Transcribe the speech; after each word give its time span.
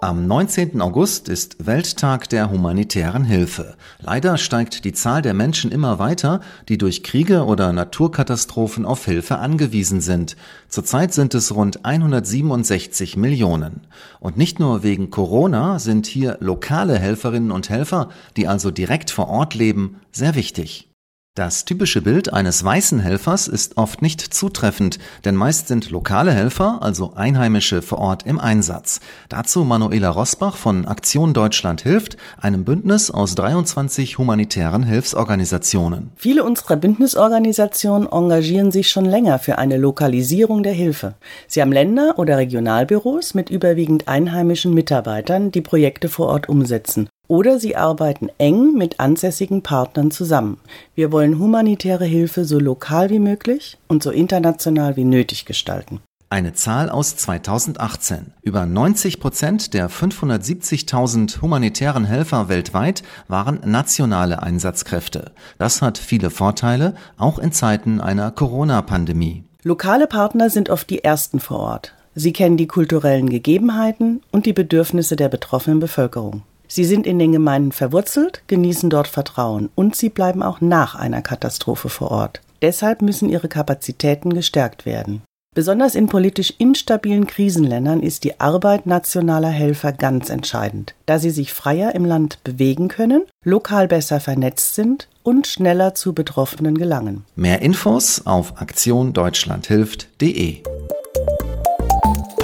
Am 0.00 0.28
19. 0.28 0.80
August 0.80 1.28
ist 1.28 1.66
Welttag 1.66 2.28
der 2.28 2.52
humanitären 2.52 3.24
Hilfe. 3.24 3.74
Leider 3.98 4.38
steigt 4.38 4.84
die 4.84 4.92
Zahl 4.92 5.22
der 5.22 5.34
Menschen 5.34 5.72
immer 5.72 5.98
weiter, 5.98 6.40
die 6.68 6.78
durch 6.78 7.02
Kriege 7.02 7.44
oder 7.44 7.72
Naturkatastrophen 7.72 8.86
auf 8.86 9.04
Hilfe 9.04 9.38
angewiesen 9.38 10.00
sind. 10.00 10.36
Zurzeit 10.68 11.12
sind 11.12 11.34
es 11.34 11.52
rund 11.52 11.84
167 11.84 13.16
Millionen. 13.16 13.80
Und 14.20 14.36
nicht 14.36 14.60
nur 14.60 14.84
wegen 14.84 15.10
Corona 15.10 15.80
sind 15.80 16.06
hier 16.06 16.36
lokale 16.38 16.96
Helferinnen 16.96 17.50
und 17.50 17.68
Helfer, 17.68 18.08
die 18.36 18.46
also 18.46 18.70
direkt 18.70 19.10
vor 19.10 19.26
Ort 19.28 19.56
leben, 19.56 19.96
sehr 20.12 20.36
wichtig. 20.36 20.87
Das 21.38 21.64
typische 21.64 22.02
Bild 22.02 22.32
eines 22.32 22.64
weißen 22.64 22.98
Helfers 22.98 23.46
ist 23.46 23.76
oft 23.76 24.02
nicht 24.02 24.20
zutreffend, 24.20 24.98
denn 25.24 25.36
meist 25.36 25.68
sind 25.68 25.88
lokale 25.88 26.32
Helfer, 26.32 26.78
also 26.80 27.12
Einheimische 27.14 27.80
vor 27.80 27.98
Ort 27.98 28.26
im 28.26 28.40
Einsatz. 28.40 28.98
Dazu 29.28 29.62
Manuela 29.62 30.08
Rosbach 30.10 30.56
von 30.56 30.84
Aktion 30.84 31.34
Deutschland 31.34 31.82
hilft, 31.82 32.16
einem 32.40 32.64
Bündnis 32.64 33.12
aus 33.12 33.36
23 33.36 34.18
humanitären 34.18 34.82
Hilfsorganisationen. 34.82 36.10
Viele 36.16 36.42
unserer 36.42 36.74
Bündnisorganisationen 36.74 38.08
engagieren 38.10 38.72
sich 38.72 38.90
schon 38.90 39.04
länger 39.04 39.38
für 39.38 39.58
eine 39.58 39.76
Lokalisierung 39.76 40.64
der 40.64 40.72
Hilfe. 40.72 41.14
Sie 41.46 41.62
haben 41.62 41.70
Länder- 41.70 42.18
oder 42.18 42.36
Regionalbüros 42.36 43.34
mit 43.34 43.48
überwiegend 43.48 44.08
einheimischen 44.08 44.74
Mitarbeitern, 44.74 45.52
die 45.52 45.60
Projekte 45.60 46.08
vor 46.08 46.26
Ort 46.26 46.48
umsetzen 46.48 47.08
oder 47.28 47.60
sie 47.60 47.76
arbeiten 47.76 48.30
eng 48.38 48.72
mit 48.72 48.98
ansässigen 48.98 49.62
Partnern 49.62 50.10
zusammen. 50.10 50.58
Wir 50.94 51.12
wollen 51.12 51.38
humanitäre 51.38 52.06
Hilfe 52.06 52.44
so 52.44 52.58
lokal 52.58 53.10
wie 53.10 53.20
möglich 53.20 53.78
und 53.86 54.02
so 54.02 54.10
international 54.10 54.96
wie 54.96 55.04
nötig 55.04 55.44
gestalten. 55.44 56.00
Eine 56.30 56.52
Zahl 56.52 56.90
aus 56.90 57.16
2018. 57.16 58.32
Über 58.42 58.66
90 58.66 59.18
Prozent 59.18 59.72
der 59.72 59.88
570.000 59.88 61.40
humanitären 61.40 62.04
Helfer 62.04 62.50
weltweit 62.50 63.02
waren 63.28 63.60
nationale 63.64 64.42
Einsatzkräfte. 64.42 65.32
Das 65.56 65.80
hat 65.80 65.96
viele 65.96 66.28
Vorteile, 66.28 66.94
auch 67.16 67.38
in 67.38 67.52
Zeiten 67.52 68.02
einer 68.02 68.30
Corona-Pandemie. 68.30 69.44
Lokale 69.62 70.06
Partner 70.06 70.50
sind 70.50 70.68
oft 70.68 70.90
die 70.90 71.02
ersten 71.02 71.40
vor 71.40 71.60
Ort. 71.60 71.94
Sie 72.14 72.34
kennen 72.34 72.58
die 72.58 72.66
kulturellen 72.66 73.30
Gegebenheiten 73.30 74.20
und 74.30 74.44
die 74.44 74.52
Bedürfnisse 74.52 75.16
der 75.16 75.30
betroffenen 75.30 75.80
Bevölkerung. 75.80 76.42
Sie 76.68 76.84
sind 76.84 77.06
in 77.06 77.18
den 77.18 77.32
Gemeinden 77.32 77.72
verwurzelt, 77.72 78.42
genießen 78.46 78.90
dort 78.90 79.08
Vertrauen 79.08 79.70
und 79.74 79.96
sie 79.96 80.10
bleiben 80.10 80.42
auch 80.42 80.60
nach 80.60 80.94
einer 80.94 81.22
Katastrophe 81.22 81.88
vor 81.88 82.10
Ort. 82.10 82.42
Deshalb 82.60 83.00
müssen 83.02 83.30
ihre 83.30 83.48
Kapazitäten 83.48 84.34
gestärkt 84.34 84.84
werden. 84.84 85.22
Besonders 85.54 85.94
in 85.94 86.06
politisch 86.06 86.52
instabilen 86.58 87.26
Krisenländern 87.26 88.00
ist 88.00 88.22
die 88.22 88.38
Arbeit 88.38 88.86
nationaler 88.86 89.48
Helfer 89.48 89.92
ganz 89.92 90.30
entscheidend, 90.30 90.94
da 91.06 91.18
sie 91.18 91.30
sich 91.30 91.52
freier 91.52 91.94
im 91.94 92.04
Land 92.04 92.38
bewegen 92.44 92.88
können, 92.88 93.24
lokal 93.44 93.88
besser 93.88 94.20
vernetzt 94.20 94.74
sind 94.74 95.08
und 95.22 95.46
schneller 95.46 95.94
zu 95.94 96.12
Betroffenen 96.12 96.76
gelangen. 96.78 97.24
Mehr 97.34 97.62
Infos 97.62 98.26
auf 98.26 98.60
aktiondeutschlandhilft.de 98.60 100.62